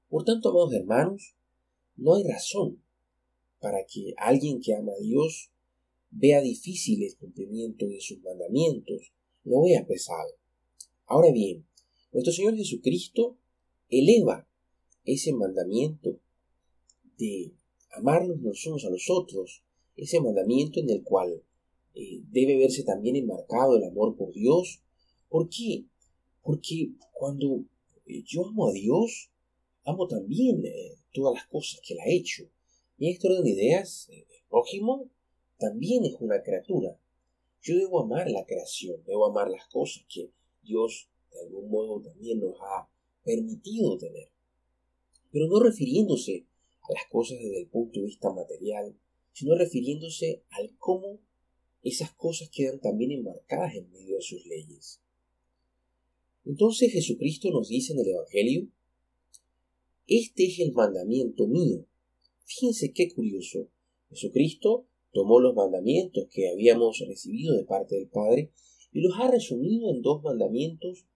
Por 0.08 0.24
tanto, 0.24 0.50
amados 0.50 0.74
hermanos, 0.74 1.34
no 1.96 2.16
hay 2.16 2.24
razón 2.24 2.82
para 3.60 3.86
que 3.86 4.12
alguien 4.18 4.60
que 4.60 4.74
ama 4.74 4.92
a 4.92 5.02
Dios 5.02 5.50
vea 6.10 6.42
difícil 6.42 7.02
el 7.02 7.16
cumplimiento 7.16 7.86
de 7.86 8.00
sus 8.00 8.20
mandamientos, 8.22 9.12
lo 9.44 9.62
vea 9.62 9.86
pesado. 9.86 10.34
Ahora 11.06 11.32
bien, 11.32 11.66
nuestro 12.12 12.32
Señor 12.32 12.56
Jesucristo 12.56 13.38
eleva 13.88 14.46
ese 15.04 15.32
mandamiento 15.32 16.20
de 17.18 17.52
amarnos 17.90 18.40
los 18.40 18.66
unos 18.66 18.84
a 18.84 18.90
los 18.90 19.08
otros, 19.10 19.64
ese 19.96 20.20
mandamiento 20.20 20.80
en 20.80 20.90
el 20.90 21.02
cual 21.02 21.42
eh, 21.94 22.22
debe 22.30 22.56
verse 22.56 22.84
también 22.84 23.16
enmarcado 23.16 23.76
el 23.76 23.84
amor 23.84 24.16
por 24.16 24.32
Dios. 24.32 24.82
¿Por 25.28 25.48
qué? 25.48 25.86
Porque 26.42 26.92
cuando 27.12 27.64
eh, 28.06 28.22
yo 28.24 28.46
amo 28.46 28.68
a 28.68 28.72
Dios, 28.72 29.30
amo 29.84 30.06
también 30.06 30.64
eh, 30.64 30.96
todas 31.12 31.34
las 31.34 31.46
cosas 31.46 31.80
que 31.86 31.94
Él 31.94 32.00
ha 32.00 32.10
hecho. 32.10 32.44
Y 32.98 33.06
en 33.06 33.12
este 33.14 33.28
orden 33.28 33.44
de 33.44 33.50
ideas, 33.50 34.08
el 34.10 34.24
prójimo 34.48 35.10
también 35.58 36.04
es 36.04 36.14
una 36.20 36.42
criatura. 36.42 36.98
Yo 37.62 37.76
debo 37.76 38.00
amar 38.00 38.30
la 38.30 38.44
creación, 38.44 39.02
debo 39.04 39.26
amar 39.26 39.48
las 39.48 39.66
cosas 39.68 40.04
que 40.08 40.30
Dios 40.62 41.08
de 41.32 41.40
algún 41.40 41.70
modo 41.70 42.00
también 42.02 42.40
nos 42.40 42.56
ha 42.60 42.88
permitido 43.24 43.96
tener. 43.98 44.30
Pero 45.30 45.46
no 45.46 45.60
refiriéndose 45.60 46.46
a 46.82 46.92
las 46.92 47.06
cosas 47.10 47.38
desde 47.38 47.60
el 47.60 47.68
punto 47.68 48.00
de 48.00 48.06
vista 48.06 48.32
material, 48.32 48.98
sino 49.32 49.56
refiriéndose 49.56 50.44
al 50.50 50.76
cómo 50.78 51.20
esas 51.82 52.12
cosas 52.12 52.50
quedan 52.50 52.80
también 52.80 53.12
enmarcadas 53.12 53.74
en 53.74 53.90
medio 53.90 54.16
de 54.16 54.22
sus 54.22 54.44
leyes. 54.46 55.00
Entonces 56.44 56.92
Jesucristo 56.92 57.50
nos 57.50 57.68
dice 57.68 57.92
en 57.92 58.00
el 58.00 58.08
Evangelio, 58.08 58.68
este 60.06 60.46
es 60.46 60.58
el 60.58 60.72
mandamiento 60.72 61.46
mío. 61.46 61.86
Fíjense 62.44 62.92
qué 62.92 63.12
curioso. 63.14 63.68
Jesucristo 64.10 64.86
tomó 65.12 65.40
los 65.40 65.54
mandamientos 65.54 66.26
que 66.30 66.50
habíamos 66.50 66.98
recibido 67.06 67.56
de 67.56 67.64
parte 67.64 67.96
del 67.96 68.08
Padre 68.08 68.52
y 68.92 69.00
los 69.00 69.14
ha 69.18 69.30
resumido 69.30 69.90
en 69.90 70.02
dos 70.02 70.22
mandamientos 70.22 71.06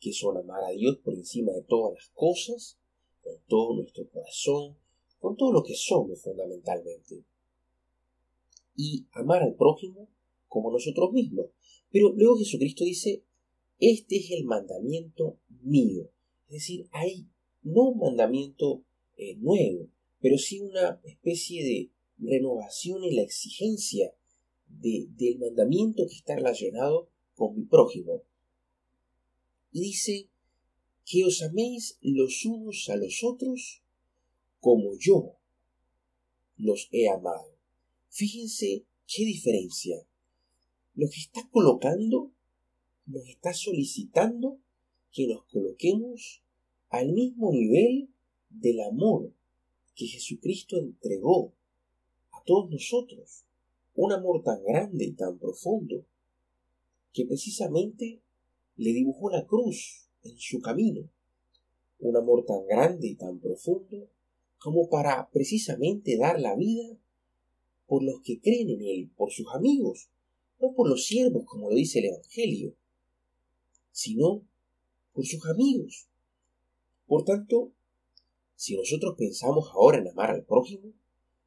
que 0.00 0.12
son 0.12 0.38
amar 0.38 0.64
a 0.64 0.70
Dios 0.70 0.98
por 1.04 1.14
encima 1.14 1.52
de 1.52 1.62
todas 1.62 1.94
las 1.94 2.08
cosas, 2.14 2.78
con 3.22 3.34
todo 3.46 3.76
nuestro 3.76 4.08
corazón, 4.08 4.76
con 5.18 5.36
todo 5.36 5.52
lo 5.52 5.62
que 5.62 5.74
somos 5.74 6.22
fundamentalmente. 6.22 7.22
Y 8.74 9.06
amar 9.12 9.42
al 9.42 9.54
prójimo 9.54 10.08
como 10.48 10.72
nosotros 10.72 11.12
mismos. 11.12 11.46
Pero 11.90 12.12
luego 12.14 12.38
Jesucristo 12.38 12.84
dice, 12.84 13.24
este 13.80 14.16
es 14.16 14.30
el 14.30 14.44
mandamiento 14.44 15.38
mío. 15.62 16.10
Es 16.48 16.54
decir, 16.54 16.88
hay 16.92 17.26
no 17.62 17.90
un 17.90 17.98
mandamiento 17.98 18.84
eh, 19.16 19.36
nuevo, 19.36 19.88
pero 20.20 20.38
sí 20.38 20.60
una 20.60 21.00
especie 21.04 21.64
de 21.64 21.90
renovación 22.18 23.02
en 23.04 23.16
la 23.16 23.22
exigencia 23.22 24.14
del 24.68 25.38
mandamiento 25.38 26.06
que 26.06 26.14
está 26.14 26.36
relacionado 26.36 27.08
con 27.34 27.56
mi 27.56 27.64
prójimo. 27.64 28.22
Y 29.72 29.80
dice 29.80 30.28
que 31.04 31.24
os 31.24 31.42
améis 31.42 31.98
los 32.02 32.44
unos 32.44 32.88
a 32.88 32.96
los 32.96 33.24
otros 33.24 33.82
como 34.60 34.96
yo 34.98 35.36
los 36.56 36.88
he 36.92 37.08
amado. 37.08 37.56
Fíjense 38.08 38.84
qué 39.06 39.24
diferencia. 39.24 39.96
Lo 40.94 41.08
que 41.08 41.20
está 41.20 41.48
colocando, 41.50 42.29
nos 43.10 43.28
está 43.28 43.52
solicitando 43.52 44.58
que 45.12 45.26
nos 45.26 45.44
coloquemos 45.46 46.42
al 46.88 47.12
mismo 47.12 47.52
nivel 47.52 48.08
del 48.48 48.80
amor 48.80 49.32
que 49.94 50.06
Jesucristo 50.06 50.78
entregó 50.78 51.52
a 52.32 52.42
todos 52.44 52.70
nosotros. 52.70 53.44
Un 53.94 54.12
amor 54.12 54.42
tan 54.42 54.62
grande 54.64 55.04
y 55.04 55.12
tan 55.12 55.38
profundo 55.38 56.06
que 57.12 57.26
precisamente 57.26 58.22
le 58.76 58.92
dibujó 58.92 59.30
la 59.30 59.46
cruz 59.46 60.08
en 60.22 60.38
su 60.38 60.60
camino. 60.60 61.10
Un 61.98 62.16
amor 62.16 62.44
tan 62.46 62.66
grande 62.66 63.08
y 63.08 63.16
tan 63.16 63.40
profundo 63.40 64.08
como 64.58 64.88
para 64.88 65.28
precisamente 65.30 66.16
dar 66.16 66.40
la 66.40 66.54
vida 66.54 66.96
por 67.86 68.04
los 68.04 68.20
que 68.22 68.40
creen 68.40 68.70
en 68.70 68.82
Él, 68.82 69.10
por 69.16 69.32
sus 69.32 69.46
amigos, 69.54 70.10
no 70.60 70.72
por 70.74 70.88
los 70.88 71.04
siervos, 71.04 71.44
como 71.46 71.70
lo 71.70 71.76
dice 71.76 71.98
el 71.98 72.06
Evangelio, 72.06 72.76
sino 73.92 74.46
por 75.12 75.26
sus 75.26 75.44
amigos. 75.46 76.08
Por 77.06 77.24
tanto, 77.24 77.72
si 78.54 78.76
nosotros 78.76 79.14
pensamos 79.16 79.70
ahora 79.72 79.98
en 79.98 80.08
amar 80.08 80.30
al 80.30 80.44
prójimo, 80.44 80.92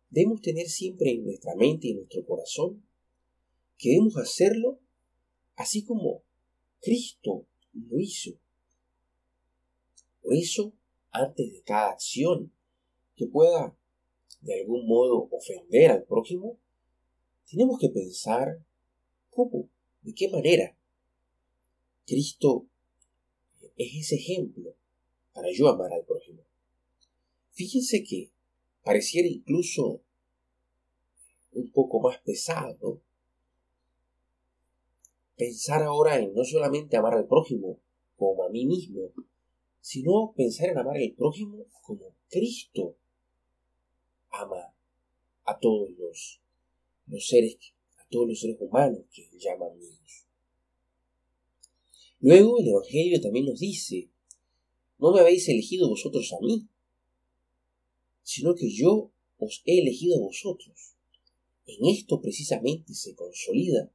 debemos 0.10 0.42
tener 0.42 0.68
siempre 0.68 1.12
en 1.12 1.24
nuestra 1.24 1.56
mente 1.56 1.88
y 1.88 1.92
en 1.92 1.98
nuestro 1.98 2.26
corazón 2.26 2.84
que 3.78 3.90
debemos 3.90 4.18
hacerlo 4.18 4.80
así 5.56 5.84
como 5.84 6.24
Cristo 6.82 7.46
lo 7.74 8.00
hizo. 8.00 8.32
Por 10.22 10.34
eso, 10.36 10.74
antes 11.12 11.52
de 11.52 11.62
cada 11.64 11.92
acción 11.92 12.52
que 13.16 13.28
pueda 13.28 13.78
de 14.42 14.62
algún 14.62 14.86
modo 14.86 15.30
ofender 15.32 15.92
al 15.92 16.04
prójimo, 16.04 16.58
tenemos 17.50 17.80
que 17.80 17.90
pensar 17.90 18.64
cómo, 19.30 19.70
de 20.02 20.14
qué 20.14 20.30
manera 20.30 20.78
Cristo 22.06 22.68
es 23.78 23.96
ese 23.96 24.16
ejemplo 24.16 24.76
para 25.34 25.52
yo 25.52 25.68
amar 25.70 25.92
al 25.94 26.06
prójimo. 26.06 26.44
Fíjense 27.52 28.04
que 28.04 28.32
pareciera 28.84 29.28
incluso 29.28 30.02
un 31.52 31.72
poco 31.72 32.00
más 32.02 32.20
pesado 32.20 33.02
pensar 35.36 35.84
ahora 35.84 36.20
en 36.20 36.34
no 36.34 36.44
solamente 36.44 36.98
amar 36.98 37.16
al 37.16 37.28
prójimo 37.28 37.80
como 38.16 38.44
a 38.44 38.50
mí 38.50 38.66
mismo, 38.66 39.12
sino 39.82 40.34
pensar 40.36 40.70
en 40.70 40.78
amar 40.78 40.98
al 40.98 41.14
prójimo 41.14 41.66
como 41.82 42.16
Cristo 42.30 42.98
ama 44.30 44.74
a 45.46 45.60
todos 45.60 45.92
los, 45.92 46.42
seres, 47.28 47.58
a 47.98 48.08
todos 48.10 48.28
los 48.28 48.40
seres 48.40 48.58
humanos 48.60 49.02
que 49.12 49.30
llaman 49.38 49.78
niños. 49.78 50.23
Luego 52.24 52.58
el 52.58 52.70
Evangelio 52.70 53.20
también 53.20 53.48
nos 53.48 53.60
dice, 53.60 54.10
no 54.98 55.12
me 55.12 55.20
habéis 55.20 55.50
elegido 55.50 55.90
vosotros 55.90 56.32
a 56.32 56.40
mí, 56.40 56.70
sino 58.22 58.56
que 58.56 58.72
yo 58.72 59.12
os 59.40 59.62
he 59.66 59.80
elegido 59.80 60.16
a 60.16 60.28
vosotros. 60.28 60.96
En 61.66 61.86
esto 61.90 62.22
precisamente 62.22 62.94
se 62.94 63.14
consolida 63.14 63.92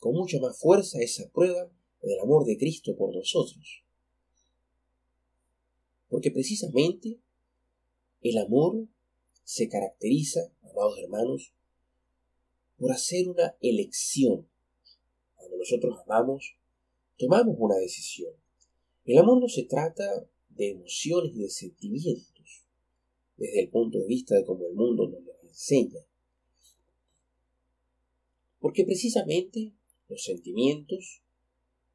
con 0.00 0.14
mucha 0.14 0.40
más 0.40 0.58
fuerza 0.58 0.98
esa 1.00 1.30
prueba 1.30 1.70
del 2.02 2.18
amor 2.18 2.44
de 2.44 2.58
Cristo 2.58 2.96
por 2.96 3.14
nosotros. 3.14 3.84
Porque 6.08 6.32
precisamente 6.32 7.20
el 8.22 8.36
amor 8.38 8.88
se 9.44 9.68
caracteriza, 9.68 10.40
amados 10.60 10.98
hermanos, 10.98 11.52
por 12.78 12.90
hacer 12.90 13.28
una 13.28 13.56
elección. 13.60 14.48
Cuando 15.36 15.56
nosotros 15.56 16.00
amamos, 16.04 16.56
tomamos 17.16 17.56
una 17.58 17.76
decisión. 17.76 18.32
El 19.04 19.18
amor 19.18 19.40
no 19.40 19.48
se 19.48 19.64
trata 19.64 20.04
de 20.48 20.70
emociones 20.70 21.34
y 21.34 21.42
de 21.42 21.50
sentimientos, 21.50 22.64
desde 23.36 23.60
el 23.60 23.68
punto 23.68 23.98
de 23.98 24.06
vista 24.06 24.34
de 24.34 24.44
cómo 24.44 24.66
el 24.66 24.74
mundo 24.74 25.08
nos 25.08 25.22
lo 25.22 25.32
enseña. 25.42 26.00
Porque 28.60 28.84
precisamente 28.84 29.72
los 30.08 30.22
sentimientos 30.22 31.22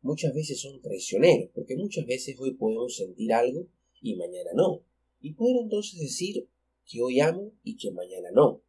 muchas 0.02 0.34
veces 0.34 0.60
son 0.62 0.82
traicioneros, 0.82 1.50
porque 1.54 1.76
muchas 1.76 2.06
veces 2.06 2.38
hoy 2.40 2.54
podemos 2.54 2.96
sentir 2.96 3.34
algo 3.34 3.68
y 4.02 4.16
mañana 4.16 4.52
no. 4.54 4.84
Y 5.22 5.34
poder 5.34 5.58
entonces 5.64 6.00
decir 6.00 6.48
que 6.86 7.02
hoy 7.02 7.20
amo 7.20 7.54
y 7.64 7.76
que 7.76 7.92
mañana 7.92 8.30
no. 8.34 8.62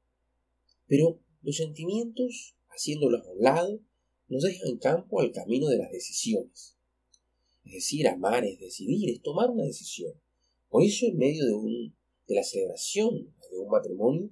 Pero 0.87 1.21
los 1.43 1.57
sentimientos, 1.57 2.57
haciéndolos 2.69 3.27
a 3.27 3.31
un 3.31 3.43
lado, 3.43 3.81
nos 4.31 4.45
dejan 4.45 4.79
campo 4.79 5.21
al 5.21 5.33
camino 5.33 5.67
de 5.67 5.79
las 5.79 5.91
decisiones. 5.91 6.77
Es 7.65 7.73
decir, 7.73 8.09
amar 8.09 8.45
es 8.45 8.59
decidir, 8.59 9.11
es 9.11 9.21
tomar 9.21 9.51
una 9.51 9.65
decisión. 9.65 10.15
Por 10.69 10.85
eso 10.85 11.07
en 11.07 11.19
medio 11.19 11.45
de, 11.45 11.53
un, 11.53 11.97
de 12.27 12.35
la 12.37 12.45
celebración 12.45 13.35
de 13.51 13.59
un 13.59 13.69
matrimonio, 13.69 14.31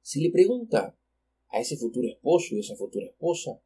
se 0.00 0.20
le 0.20 0.30
pregunta 0.30 0.96
a 1.48 1.60
ese 1.60 1.76
futuro 1.76 2.08
esposo 2.08 2.54
y 2.54 2.60
esa 2.60 2.76
futura 2.76 3.06
esposa, 3.06 3.60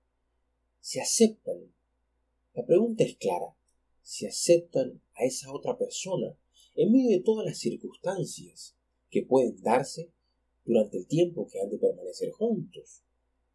¿se 0.80 1.00
aceptan? 1.00 1.72
La 2.54 2.64
pregunta 2.64 3.04
es 3.04 3.16
clara, 3.16 3.54
si 4.02 4.26
aceptan 4.26 5.00
a 5.14 5.24
esa 5.24 5.52
otra 5.52 5.76
persona 5.76 6.36
en 6.74 6.90
medio 6.90 7.10
de 7.10 7.22
todas 7.22 7.44
las 7.44 7.58
circunstancias 7.58 8.74
que 9.10 9.22
pueden 9.22 9.60
darse 9.62 10.10
durante 10.64 10.96
el 10.96 11.06
tiempo 11.06 11.46
que 11.46 11.60
han 11.60 11.68
de 11.68 11.78
permanecer 11.78 12.30
juntos, 12.30 13.02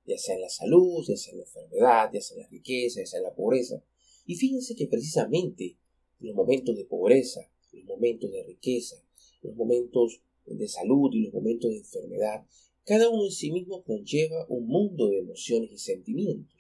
ya 0.08 0.18
sea 0.18 0.36
en 0.36 0.42
la 0.42 0.50
salud, 0.50 1.04
ya 1.06 1.18
sea 1.18 1.34
en 1.34 1.40
la 1.40 1.44
enfermedad, 1.44 2.10
ya 2.14 2.22
sea 2.22 2.38
en 2.38 2.44
la 2.44 2.50
riqueza, 2.50 3.02
ya 3.02 3.06
sea 3.06 3.20
en 3.20 3.24
la 3.26 3.36
pobreza. 3.36 3.84
Y 4.26 4.36
fíjense 4.36 4.74
que 4.76 4.88
precisamente 4.88 5.78
los 6.20 6.34
momentos 6.34 6.76
de 6.76 6.86
pobreza, 6.86 7.42
los 7.74 7.84
momentos 7.86 8.32
de 8.32 8.44
riqueza, 8.44 8.96
los 9.42 9.54
momentos 9.56 10.22
de 10.46 10.68
salud 10.68 11.14
y 11.14 11.24
los 11.24 11.34
momentos 11.34 11.70
de 11.72 11.78
enfermedad, 11.78 12.46
cada 12.86 13.10
uno 13.10 13.26
en 13.26 13.32
sí 13.32 13.52
mismo 13.52 13.84
conlleva 13.84 14.46
un 14.48 14.66
mundo 14.68 15.10
de 15.10 15.20
emociones 15.20 15.72
y 15.74 15.78
sentimientos. 15.78 16.56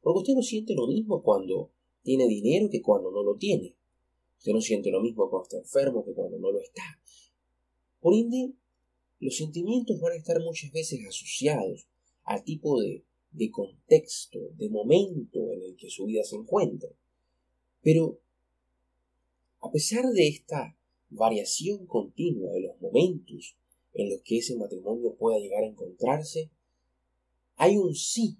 Porque 0.00 0.20
usted 0.20 0.34
no 0.34 0.42
siente 0.42 0.74
lo 0.74 0.86
mismo 0.86 1.22
cuando 1.22 1.70
tiene 2.02 2.26
dinero 2.26 2.70
que 2.70 2.80
cuando 2.80 3.10
no 3.10 3.22
lo 3.22 3.36
tiene. 3.36 3.76
Usted 4.38 4.52
no 4.52 4.60
siente 4.62 4.90
lo 4.90 5.02
mismo 5.02 5.28
cuando 5.28 5.42
está 5.42 5.58
enfermo 5.58 6.02
que 6.04 6.14
cuando 6.14 6.38
no 6.38 6.50
lo 6.50 6.60
está. 6.60 6.82
Por 8.00 8.14
ende, 8.14 8.52
los 9.18 9.36
sentimientos 9.36 10.00
van 10.00 10.12
a 10.12 10.16
estar 10.16 10.40
muchas 10.40 10.72
veces 10.72 11.00
asociados 11.06 11.88
al 12.26 12.44
tipo 12.44 12.80
de, 12.80 13.04
de 13.30 13.50
contexto, 13.50 14.38
de 14.56 14.68
momento 14.68 15.52
en 15.52 15.62
el 15.62 15.76
que 15.76 15.88
su 15.88 16.06
vida 16.06 16.22
se 16.24 16.36
encuentra. 16.36 16.90
Pero, 17.82 18.20
a 19.60 19.70
pesar 19.70 20.04
de 20.06 20.28
esta 20.28 20.76
variación 21.08 21.86
continua 21.86 22.52
de 22.52 22.62
los 22.62 22.80
momentos 22.80 23.56
en 23.94 24.10
los 24.10 24.22
que 24.22 24.38
ese 24.38 24.56
matrimonio 24.56 25.14
pueda 25.14 25.38
llegar 25.38 25.64
a 25.64 25.68
encontrarse, 25.68 26.50
hay 27.56 27.76
un 27.76 27.94
sí 27.94 28.36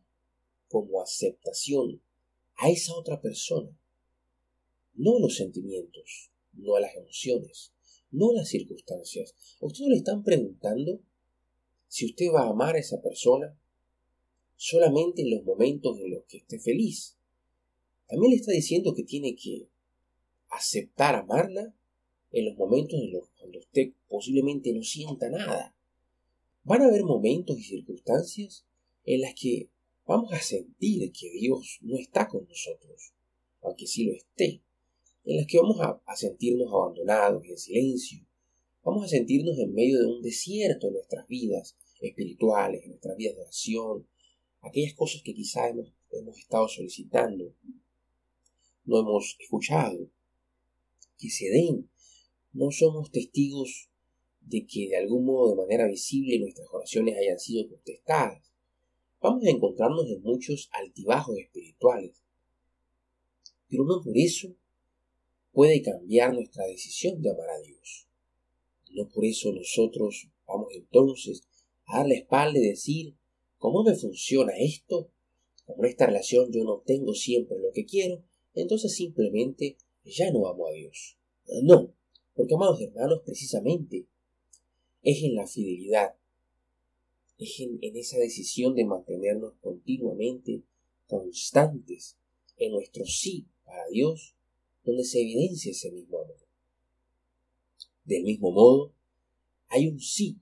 como 0.68 1.00
aceptación 1.00 2.02
a 2.56 2.70
esa 2.70 2.94
otra 2.94 3.20
persona, 3.20 3.78
no 4.94 5.18
los 5.18 5.36
sentimientos, 5.36 6.30
no 6.54 6.74
a 6.74 6.80
las 6.80 6.94
emociones, 6.96 7.72
no 8.10 8.30
a 8.30 8.34
las 8.34 8.48
circunstancias. 8.48 9.34
A 9.60 9.66
usted 9.66 9.84
no 9.84 9.90
le 9.90 9.98
están 9.98 10.24
preguntando 10.24 11.00
si 11.86 12.06
usted 12.06 12.26
va 12.34 12.42
a 12.42 12.50
amar 12.50 12.74
a 12.74 12.80
esa 12.80 13.00
persona 13.00 13.56
solamente 14.56 15.22
en 15.22 15.30
los 15.30 15.44
momentos 15.44 15.98
en 15.98 16.10
los 16.10 16.24
que 16.24 16.38
esté 16.38 16.58
feliz. 16.58 17.16
También 18.08 18.30
le 18.30 18.36
está 18.36 18.52
diciendo 18.52 18.94
que 18.94 19.04
tiene 19.04 19.34
que 19.36 19.68
aceptar 20.48 21.14
amarla 21.14 21.74
en 22.30 22.44
los 22.46 22.56
momentos 22.56 23.00
en 23.00 23.12
los 23.12 23.28
cuando 23.38 23.58
usted 23.58 23.92
posiblemente 24.08 24.72
no 24.72 24.82
sienta 24.82 25.28
nada. 25.30 25.74
Van 26.64 26.82
a 26.82 26.86
haber 26.86 27.04
momentos 27.04 27.58
y 27.58 27.62
circunstancias 27.62 28.66
en 29.04 29.20
las 29.20 29.34
que 29.34 29.70
vamos 30.06 30.32
a 30.32 30.40
sentir 30.40 31.12
que 31.12 31.30
Dios 31.30 31.78
no 31.82 31.96
está 31.96 32.28
con 32.28 32.46
nosotros, 32.46 33.12
aunque 33.62 33.86
sí 33.86 34.04
lo 34.04 34.12
esté, 34.12 34.62
en 35.24 35.36
las 35.36 35.46
que 35.46 35.58
vamos 35.58 35.80
a, 35.80 36.00
a 36.06 36.16
sentirnos 36.16 36.72
abandonados 36.72 37.44
y 37.44 37.50
en 37.50 37.58
silencio, 37.58 38.26
vamos 38.84 39.04
a 39.04 39.08
sentirnos 39.08 39.58
en 39.58 39.74
medio 39.74 40.00
de 40.00 40.06
un 40.06 40.22
desierto 40.22 40.88
en 40.88 40.94
nuestras 40.94 41.26
vidas 41.26 41.76
espirituales, 42.00 42.82
en 42.84 42.90
nuestras 42.90 43.16
vidas 43.16 43.34
de 43.34 43.42
oración, 43.42 44.06
aquellas 44.68 44.94
cosas 44.94 45.22
que 45.22 45.34
quizá 45.34 45.68
hemos, 45.68 45.92
hemos 46.10 46.38
estado 46.38 46.68
solicitando, 46.68 47.54
no 48.84 49.00
hemos 49.00 49.36
escuchado, 49.40 50.10
que 51.18 51.30
se 51.30 51.48
den. 51.50 51.90
No 52.52 52.70
somos 52.70 53.10
testigos 53.10 53.90
de 54.40 54.66
que 54.66 54.88
de 54.88 54.96
algún 54.96 55.26
modo, 55.26 55.50
de 55.50 55.56
manera 55.56 55.88
visible, 55.88 56.38
nuestras 56.38 56.68
oraciones 56.72 57.16
hayan 57.18 57.38
sido 57.38 57.68
contestadas. 57.68 58.52
Vamos 59.20 59.44
a 59.44 59.50
encontrarnos 59.50 60.06
en 60.08 60.22
muchos 60.22 60.68
altibajos 60.72 61.36
espirituales. 61.38 62.22
Pero 63.68 63.84
no 63.84 64.02
por 64.02 64.16
eso 64.16 64.54
puede 65.52 65.82
cambiar 65.82 66.34
nuestra 66.34 66.64
decisión 66.66 67.20
de 67.20 67.30
amar 67.30 67.50
a 67.50 67.60
Dios. 67.60 68.08
No 68.90 69.08
por 69.08 69.24
eso 69.24 69.52
nosotros 69.52 70.30
vamos 70.46 70.68
entonces 70.72 71.42
a 71.86 71.98
dar 71.98 72.08
la 72.08 72.14
espalda 72.14 72.58
y 72.58 72.68
decir, 72.68 73.16
¿Cómo 73.66 73.82
me 73.82 73.96
funciona 73.96 74.52
esto? 74.56 75.10
Como 75.64 75.82
en 75.82 75.90
esta 75.90 76.06
relación 76.06 76.52
yo 76.52 76.62
no 76.62 76.84
tengo 76.86 77.12
siempre 77.14 77.58
lo 77.58 77.72
que 77.72 77.84
quiero, 77.84 78.22
entonces 78.54 78.94
simplemente 78.94 79.76
ya 80.04 80.30
no 80.30 80.46
amo 80.46 80.68
a 80.68 80.70
Dios. 80.70 81.18
No, 81.64 81.92
porque 82.36 82.54
amados 82.54 82.80
hermanos, 82.80 83.22
precisamente 83.24 84.06
es 85.02 85.20
en 85.24 85.34
la 85.34 85.48
fidelidad, 85.48 86.14
es 87.38 87.58
en, 87.58 87.80
en 87.82 87.96
esa 87.96 88.18
decisión 88.18 88.76
de 88.76 88.84
mantenernos 88.84 89.54
continuamente 89.60 90.62
constantes 91.08 92.16
en 92.58 92.70
nuestro 92.70 93.04
sí 93.04 93.48
para 93.64 93.84
Dios, 93.88 94.36
donde 94.84 95.02
se 95.02 95.20
evidencia 95.20 95.72
ese 95.72 95.90
mismo 95.90 96.20
amor. 96.20 96.38
Del 98.04 98.22
mismo 98.22 98.52
modo, 98.52 98.92
hay 99.66 99.88
un 99.88 99.98
sí 99.98 100.38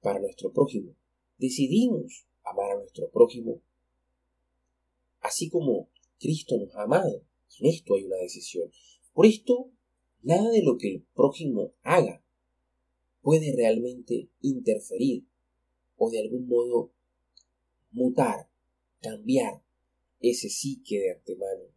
para 0.00 0.20
nuestro 0.20 0.52
prójimo. 0.52 0.94
Decidimos 1.38 2.24
amar 2.46 2.70
a 2.72 2.78
nuestro 2.78 3.10
prójimo, 3.10 3.60
así 5.20 5.48
como 5.48 5.90
Cristo 6.18 6.56
nos 6.58 6.74
ha 6.74 6.82
amado. 6.82 7.22
En 7.60 7.66
esto 7.66 7.94
hay 7.94 8.04
una 8.04 8.16
decisión. 8.16 8.70
Por 9.12 9.26
esto, 9.26 9.70
nada 10.22 10.50
de 10.50 10.62
lo 10.62 10.76
que 10.76 10.88
el 10.94 11.02
prójimo 11.14 11.74
haga 11.82 12.22
puede 13.22 13.54
realmente 13.56 14.30
interferir 14.40 15.26
o 15.96 16.10
de 16.10 16.20
algún 16.20 16.46
modo 16.46 16.92
mutar, 17.90 18.48
cambiar 19.00 19.62
ese 20.20 20.48
sí 20.48 20.82
que 20.84 20.98
de 21.00 21.12
antemano 21.12 21.76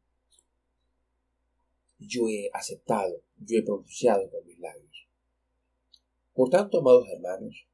yo 1.99 2.29
he 2.29 2.49
aceptado, 2.53 3.21
yo 3.38 3.60
he 3.60 3.63
pronunciado 3.63 4.29
con 4.29 4.45
mis 4.45 4.58
labios. 4.60 5.08
Por 6.34 6.49
tanto, 6.49 6.79
amados 6.79 7.08
hermanos, 7.10 7.67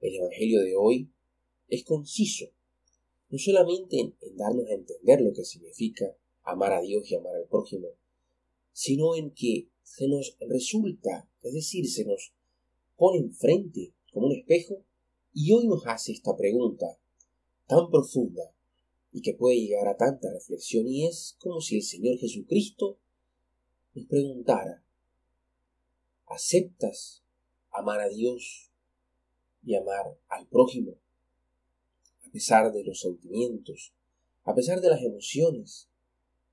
el 0.00 0.14
Evangelio 0.16 0.60
de 0.60 0.74
hoy 0.76 1.12
es 1.68 1.84
conciso, 1.84 2.46
no 3.28 3.38
solamente 3.38 3.98
en, 3.98 4.16
darnos 4.36 4.66
a 4.68 4.74
entender 4.74 5.20
lo 5.20 5.32
que 5.32 5.44
significa 5.44 6.16
amar 6.42 6.72
a 6.72 6.80
Dios 6.80 7.10
y 7.10 7.16
amar 7.16 7.34
al 7.34 7.48
prójimo, 7.48 7.88
sino 8.72 9.16
en 9.16 9.32
que 9.32 9.68
se 9.82 10.08
nos 10.08 10.36
resulta, 10.40 11.28
es 11.42 11.54
decir, 11.54 11.88
se 11.88 12.04
nos 12.04 12.32
pone 12.96 13.18
enfrente 13.18 13.94
como 14.12 14.26
un 14.26 14.36
espejo 14.36 14.84
y 15.32 15.52
hoy 15.52 15.66
nos 15.66 15.86
hace 15.86 16.12
esta 16.12 16.36
pregunta 16.36 16.98
tan 17.66 17.90
profunda 17.90 18.54
y 19.12 19.22
que 19.22 19.34
puede 19.34 19.56
llegar 19.56 19.88
a 19.88 19.96
tanta 19.96 20.32
reflexión 20.32 20.86
y 20.86 21.06
es 21.06 21.36
como 21.40 21.60
si 21.60 21.76
el 21.76 21.82
Señor 21.82 22.18
Jesucristo 22.18 22.98
nos 23.94 24.06
preguntara, 24.06 24.84
¿aceptas 26.26 27.22
amar 27.70 28.00
a 28.00 28.08
Dios 28.08 28.70
y 29.64 29.74
amar 29.74 30.18
al 30.28 30.46
prójimo? 30.48 30.98
A 32.26 32.30
pesar 32.30 32.72
de 32.72 32.84
los 32.84 33.00
sentimientos, 33.00 33.92
a 34.44 34.54
pesar 34.54 34.80
de 34.80 34.90
las 34.90 35.02
emociones, 35.02 35.88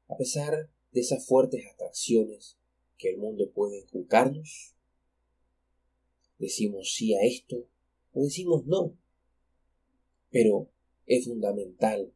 a 0.08 0.18
pesar 0.18 0.70
de 0.92 1.02
esas 1.02 1.26
fuertes 1.26 1.66
atracciones 1.74 2.58
que 2.98 3.10
el 3.10 3.18
mundo 3.18 3.52
puede 3.52 3.80
inculcarnos? 3.80 4.76
¿Decimos 6.40 6.94
sí 6.94 7.14
a 7.16 7.22
esto 7.24 7.68
o 8.14 8.24
decimos 8.24 8.66
no? 8.66 8.98
Pero 10.30 10.70
es 11.06 11.26
fundamental 11.26 12.14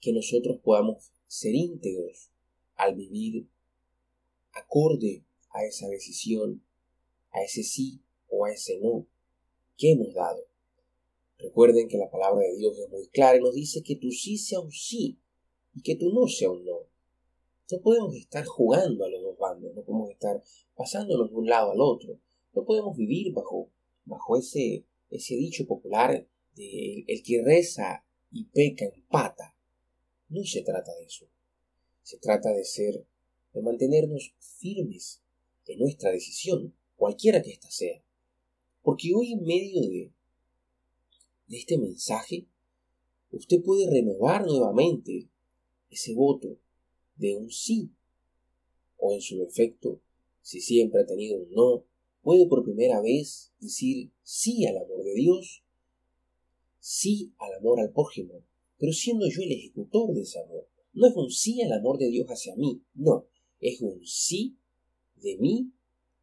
que 0.00 0.12
nosotros 0.12 0.60
podamos 0.62 1.12
ser 1.26 1.54
íntegros 1.54 2.30
al 2.76 2.94
vivir 2.94 3.48
acorde 4.52 5.24
a 5.50 5.64
esa 5.64 5.88
decisión, 5.88 6.62
a 7.30 7.42
ese 7.42 7.62
sí 7.62 8.00
o 8.28 8.44
a 8.44 8.52
ese 8.52 8.78
no 8.80 9.06
que 9.76 9.92
hemos 9.92 10.14
dado. 10.14 10.46
Recuerden 11.38 11.88
que 11.88 11.98
la 11.98 12.10
palabra 12.10 12.42
de 12.42 12.56
Dios 12.56 12.78
es 12.78 12.88
muy 12.88 13.06
clara 13.08 13.36
y 13.36 13.40
nos 13.40 13.54
dice 13.54 13.82
que 13.82 13.96
tu 13.96 14.10
sí 14.10 14.38
sea 14.38 14.60
un 14.60 14.72
sí 14.72 15.18
y 15.74 15.82
que 15.82 15.96
tu 15.96 16.12
no 16.12 16.26
sea 16.26 16.50
un 16.50 16.64
no. 16.64 16.78
No 17.70 17.80
podemos 17.80 18.14
estar 18.16 18.44
jugando 18.44 19.04
a 19.04 19.08
los 19.08 19.22
dos 19.22 19.38
bandos, 19.38 19.74
no 19.74 19.82
podemos 19.82 20.10
estar 20.10 20.42
pasándonos 20.74 21.30
de 21.30 21.36
un 21.36 21.46
lado 21.46 21.72
al 21.72 21.80
otro, 21.80 22.18
no 22.54 22.64
podemos 22.64 22.96
vivir 22.96 23.32
bajo, 23.32 23.70
bajo 24.04 24.36
ese, 24.36 24.86
ese 25.10 25.34
dicho 25.34 25.66
popular 25.66 26.26
de 26.54 27.04
el 27.06 27.22
que 27.22 27.42
reza 27.44 28.04
y 28.30 28.44
peca 28.44 28.86
empata. 28.86 29.54
No 30.28 30.42
se 30.44 30.62
trata 30.62 30.94
de 30.94 31.04
eso. 31.04 31.26
Se 32.02 32.18
trata 32.18 32.52
de 32.52 32.64
ser, 32.64 33.06
de 33.52 33.62
mantenernos 33.62 34.34
firmes 34.38 35.22
en 35.66 35.80
nuestra 35.80 36.10
decisión, 36.10 36.74
cualquiera 36.96 37.42
que 37.42 37.50
ésta 37.50 37.70
sea. 37.70 38.02
Porque 38.82 39.12
hoy 39.14 39.32
en 39.32 39.44
medio 39.44 39.80
de, 39.80 40.12
de 41.48 41.58
este 41.58 41.78
mensaje, 41.78 42.46
usted 43.30 43.62
puede 43.62 43.88
renovar 43.90 44.44
nuevamente 44.44 45.28
ese 45.90 46.14
voto 46.14 46.58
de 47.16 47.36
un 47.36 47.50
sí. 47.50 47.90
O 48.98 49.12
en 49.12 49.20
su 49.20 49.38
defecto, 49.38 50.00
si 50.40 50.60
siempre 50.60 51.02
ha 51.02 51.06
tenido 51.06 51.36
un 51.36 51.50
no, 51.50 51.84
puede 52.22 52.46
por 52.46 52.64
primera 52.64 53.00
vez 53.00 53.52
decir 53.60 54.10
sí 54.22 54.64
al 54.66 54.78
amor 54.78 55.04
de 55.04 55.14
Dios, 55.14 55.64
sí 56.80 57.32
al 57.38 57.54
amor 57.54 57.80
al 57.80 57.92
prójimo, 57.92 58.42
pero 58.78 58.92
siendo 58.92 59.26
yo 59.28 59.42
el 59.42 59.52
ejecutor 59.52 60.12
de 60.14 60.22
ese 60.22 60.40
amor. 60.40 60.68
No 60.92 61.06
es 61.06 61.14
un 61.14 61.30
sí 61.30 61.60
al 61.62 61.72
amor 61.72 61.98
de 61.98 62.08
Dios 62.08 62.26
hacia 62.28 62.56
mí, 62.56 62.82
no, 62.94 63.26
es 63.60 63.80
un 63.82 64.04
sí 64.04 64.56
de 65.16 65.36
mí 65.36 65.72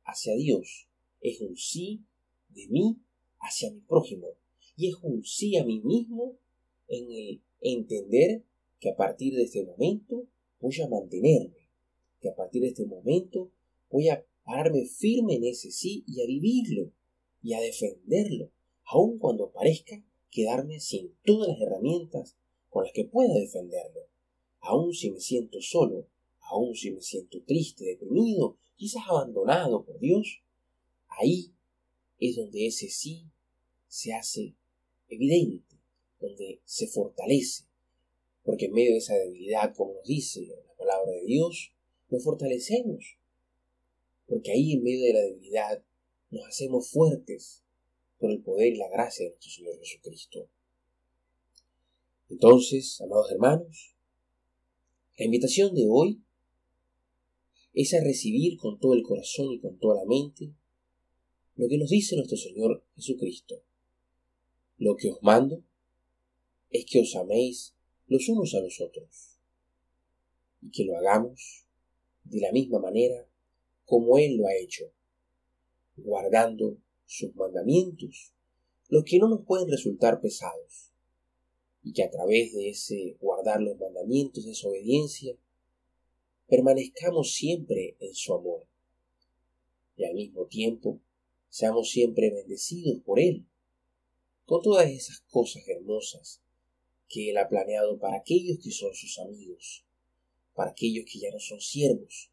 hacia 0.04 0.36
Dios, 0.36 0.88
es 1.22 1.40
un 1.42 1.56
sí 1.56 2.04
de 2.50 2.68
mí 2.70 2.98
hacia 3.40 3.72
mi 3.72 3.82
prójimo 3.82 4.28
y 4.76 4.90
es 4.90 4.96
un 5.02 5.24
sí 5.24 5.58
a 5.58 5.64
mí 5.64 5.82
mismo 5.82 6.38
en 6.88 7.12
el 7.12 7.42
entender 7.62 8.44
que 8.80 8.90
a 8.90 8.96
partir 8.96 9.36
de 9.36 9.44
este 9.44 9.64
momento 9.64 10.28
voy 10.60 10.80
a 10.82 10.88
mantenerme, 10.88 11.70
que 12.20 12.30
a 12.30 12.36
partir 12.36 12.62
de 12.62 12.70
este 12.70 12.86
momento 12.86 13.52
voy 13.90 14.10
a 14.10 14.26
pararme 14.44 14.86
firme 14.86 15.36
en 15.36 15.46
ese 15.46 15.72
sí 15.72 16.04
y 16.08 16.22
a 16.22 16.26
vivirlo 16.26 16.92
y 17.42 17.54
a 17.54 17.62
defenderlo, 17.62 18.52
aun 18.86 19.18
cuando 19.20 19.52
parezca 19.52 20.04
quedarme 20.30 20.80
sin 20.80 21.14
todas 21.24 21.50
las 21.50 21.62
herramientas 21.62 22.38
con 22.70 22.84
las 22.84 22.94
que 22.94 23.06
pueda 23.06 23.34
defenderlo, 23.36 24.02
aun 24.60 24.94
si 24.94 25.12
me 25.12 25.20
siento 25.20 25.62
solo, 25.62 26.08
aun 26.40 26.76
si 26.76 26.92
me 26.92 27.02
siento 27.02 27.42
triste, 27.44 27.86
deprimido, 27.86 28.58
quizás 28.76 29.04
abandonado 29.08 29.86
por 29.86 30.00
Dios, 30.00 30.42
ahí 31.08 31.54
es 32.20 32.36
donde 32.36 32.68
ese 32.68 32.90
sí 32.90 33.26
se 33.88 34.14
hace 34.14 34.56
evidente, 35.14 35.76
donde 36.20 36.62
se 36.66 36.88
fortalece, 36.88 37.66
porque 38.44 38.66
en 38.66 38.74
medio 38.74 38.92
de 38.92 38.98
esa 38.98 39.16
debilidad, 39.16 39.74
como 39.76 39.94
nos 39.94 40.04
dice 40.06 40.42
la 40.42 40.76
palabra 40.76 41.12
de 41.12 41.26
Dios, 41.26 41.74
nos 42.10 42.24
fortalecemos, 42.24 43.18
porque 44.28 44.52
ahí 44.52 44.74
en 44.74 44.84
medio 44.84 45.06
de 45.06 45.14
la 45.14 45.22
debilidad 45.22 45.84
nos 46.30 46.46
hacemos 46.48 46.90
fuertes 46.90 47.64
por 48.20 48.32
el 48.32 48.42
poder 48.42 48.74
y 48.74 48.78
la 48.78 48.90
gracia 48.90 49.26
de 49.26 49.32
nuestro 49.32 49.52
Señor 49.52 49.80
Jesucristo. 49.80 50.50
Entonces, 52.30 53.00
amados 53.02 53.32
hermanos, 53.32 53.96
la 55.18 55.26
invitación 55.26 55.76
de 55.76 55.88
hoy 55.90 56.24
es 57.74 57.94
a 57.94 58.04
recibir 58.04 58.58
con 58.58 58.80
todo 58.80 58.94
el 58.94 59.04
corazón 59.04 59.52
y 59.52 59.60
con 59.60 59.78
toda 59.78 59.96
la 59.96 60.06
mente 60.06 60.54
lo 61.56 61.68
que 61.68 61.78
nos 61.78 61.90
dice 61.90 62.16
nuestro 62.16 62.38
Señor 62.38 62.84
Jesucristo. 62.96 63.64
Lo 64.78 64.96
que 64.96 65.10
os 65.10 65.22
mando 65.22 65.64
es 66.70 66.86
que 66.86 67.02
os 67.02 67.16
améis 67.16 67.76
los 68.08 68.28
unos 68.30 68.54
a 68.56 68.60
los 68.60 68.82
otros 68.82 69.40
y 70.62 70.72
que 70.72 70.86
lo 70.86 70.98
hagamos 70.98 71.66
de 72.24 72.40
la 72.40 72.52
misma 72.52 72.80
manera 72.80 73.28
como 73.86 74.18
Él 74.18 74.38
lo 74.38 74.48
ha 74.48 74.56
hecho, 74.56 74.86
guardando 75.98 76.78
sus 77.06 77.36
mandamientos, 77.36 78.34
los 78.90 79.04
que 79.04 79.20
no 79.20 79.28
nos 79.28 79.46
pueden 79.46 79.70
resultar 79.70 80.22
pesados, 80.22 80.92
y 81.84 81.92
que 81.94 82.04
a 82.04 82.10
través 82.10 82.54
de 82.54 82.70
ese 82.70 83.18
guardar 83.20 83.62
los 83.62 83.78
mandamientos, 83.78 84.46
de 84.46 84.52
esa 84.52 84.70
obediencia, 84.70 85.36
permanezcamos 86.48 87.34
siempre 87.34 87.98
en 88.00 88.14
su 88.14 88.34
amor, 88.34 88.66
y 89.98 90.06
al 90.06 90.16
mismo 90.16 90.46
tiempo 90.46 91.00
seamos 91.50 91.90
siempre 91.90 92.32
bendecidos 92.32 93.00
por 93.04 93.20
Él, 93.20 93.46
con 94.46 94.62
todas 94.62 94.88
esas 94.90 95.22
cosas 95.30 95.68
hermosas 95.68 96.42
que 97.08 97.30
Él 97.30 97.38
ha 97.38 97.48
planeado 97.48 97.98
para 98.00 98.18
aquellos 98.18 98.58
que 98.64 98.72
son 98.72 98.94
sus 98.94 99.20
amigos, 99.20 99.86
para 100.54 100.72
aquellos 100.72 101.06
que 101.12 101.20
ya 101.20 101.32
no 101.32 101.40
son 101.40 101.62
siervos, 101.62 102.32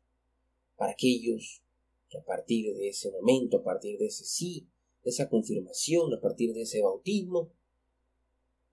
para 0.76 0.92
aquellos 0.92 1.62
que 2.08 2.18
a 2.18 2.24
partir 2.24 2.74
de 2.74 2.88
ese 2.88 3.10
momento, 3.10 3.58
a 3.58 3.62
partir 3.62 3.98
de 3.98 4.06
ese 4.06 4.24
sí, 4.24 4.66
de 5.04 5.10
esa 5.10 5.28
confirmación, 5.28 6.12
a 6.12 6.20
partir 6.20 6.52
de 6.52 6.62
ese 6.62 6.82
bautismo, 6.82 7.52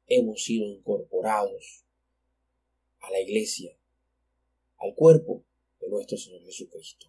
hemos 0.08 0.44
sido 0.44 0.66
incorporados 0.66 1.84
a 3.00 3.12
la 3.12 3.22
iglesia, 3.22 3.78
al 4.78 4.96
cuerpo 4.96 5.44
de 5.80 5.90
nuestro 5.90 6.18
Señor 6.18 6.44
Jesucristo. 6.44 7.06